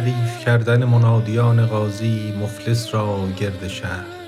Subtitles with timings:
[0.00, 4.19] تعریف کردن منادیان قاضی مفلس را گرد شهر.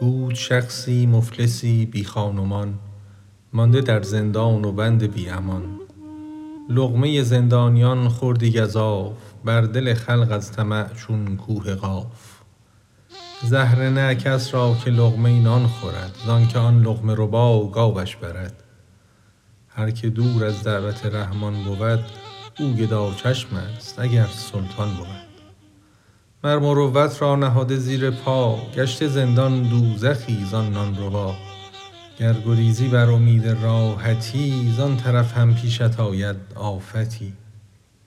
[0.00, 2.78] بود شخصی مفلسی بی خان و مان
[3.52, 5.64] مانده در زندان و بند بی امان.
[6.68, 9.12] لقمه زندانیان خوردی گزاف
[9.44, 12.40] بر دل خلق از طمع چون کوه قاف.
[13.42, 18.62] زهره نه کس را که لقمه نان خورد زانک آن لقمه ربا گاوش برد.
[19.68, 22.04] هر که دور از دعوت رحمان بود
[22.60, 25.29] او گداچشم است اگر سلطان بود.
[26.44, 31.34] مر مروت را نهاده زیر پا گشته زندان دوزخی زان نان ربا.
[32.18, 37.32] گر گریزی بر امید راحتی زان طرف هم پیشت آید آفتی.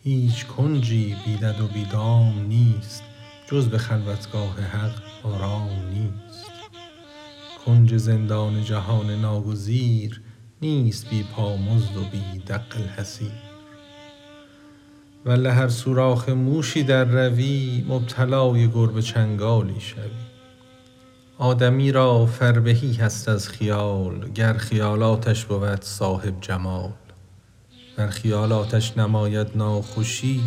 [0.04, 3.04] هیچ کنجی بی دد و بی دام نیست
[3.52, 6.52] جز به خلوتگاه حق آرام نیست.
[7.66, 10.22] کنج زندان جهان ناگزیر
[10.62, 13.53] نیست بی پامزد و بی دق الحصیر
[15.26, 20.24] ور له هر سوراخ موشی درروی مبتلای گربه چنگالی شوی.
[21.38, 26.92] آدمی را فربهی هست از خیال گر خیالاتش بود صاحب جمال.
[27.98, 30.42] ور خیالاتش نماید ناخوشی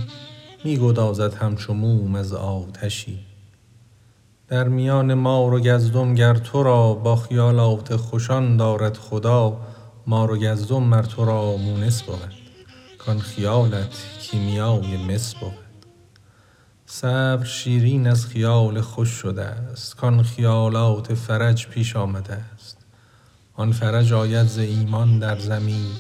[0.64, 3.19] می گدازد همچو موم از آتشی.
[4.48, 9.60] در میان مار و گزدم گر تو را با خیالات خوشان دارد خدا
[10.06, 12.45] مار و گزدم مر تو را مونس بود.
[13.06, 15.53] کان خیالت کیمیای مس بود.
[16.87, 22.78] صبر شیرین از خیال خوش شده ست کان خیالات فرج پیش آمده ست
[23.55, 25.97] آن فرج آید ز ایمان در ضمیر.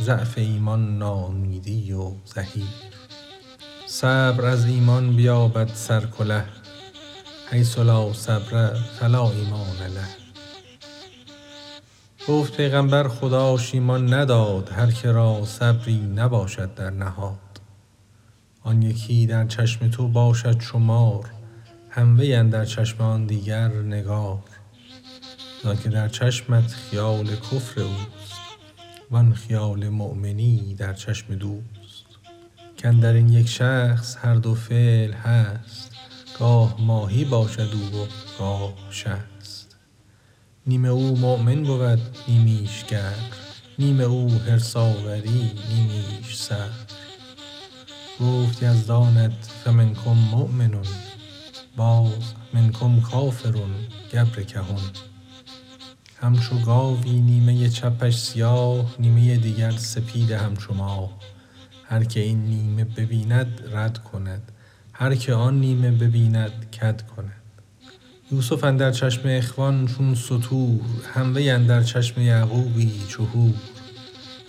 [0.00, 2.64] ضعف ایمان ناامیدی و زحیر
[3.86, 6.44] صبر از ایمان بیابد سر کله.
[7.50, 10.29] حیث لا صبر فلا ایمان له.
[12.28, 17.60] گفت پیغامبر خداش ایمان نداد هر که را صبری نباشد در نهاد.
[18.62, 21.30] آن یکی در چشم تو باشد چو مار
[21.90, 24.42] هم وی اندر چشم آن دیگر نگار.
[25.62, 28.40] زانک در چشمت خیال کفر اوست
[29.10, 32.06] وان خیال مؤمنی در چشم دوست.
[32.82, 35.92] کاندر این یک شخص هر دو فعل هست
[36.38, 38.06] گاه ماهی باشد او و
[38.38, 39.39] گاه شست
[40.70, 43.14] نیم او مؤمن بود نیمیش گبر
[43.78, 46.86] نیم او حرص آوری نیمیش صبر
[48.20, 49.32] گفت یزدانت
[49.64, 50.74] فمنکم مؤمن
[51.76, 53.54] باز منکم کافر
[54.12, 54.90] گبر کهن
[56.20, 61.10] همچو گاوی نیمه چپش سیاه نیمه دیگر سپید همچو ماه.
[61.84, 64.52] هر که این نیمه ببیند رد کند.
[64.92, 67.39] هر که آن نیمه ببیند کد کند.
[68.32, 70.80] یوسف اندر چشم اخوان چون ستور
[71.14, 73.54] هم وی اندر چشم یعقوبی چو حور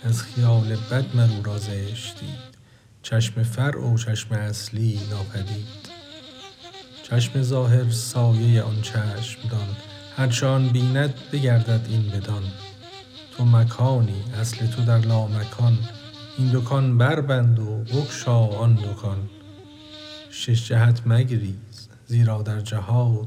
[0.04, 2.52] از خیال بد مر او را زشت دید
[3.02, 5.66] چشم فرع و چشم اصلی ناپدید.
[7.02, 9.76] چشم ظاهر سایه آن چشم دان
[10.16, 12.42] هرچه آن بیند بگردد این بدان.
[13.36, 15.78] تو مکانی اصل تو در لامکان
[16.38, 19.18] این دکان بربند و بگشا آن دکان.
[20.30, 23.26] شش جهت مگریز زیرا در جهات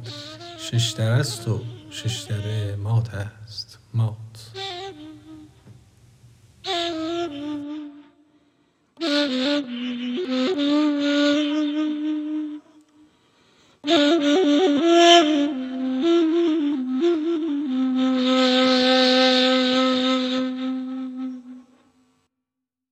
[0.71, 1.61] ششدره ست و
[1.91, 4.15] ششدره مات است مات.